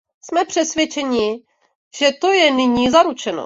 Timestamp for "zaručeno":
2.89-3.39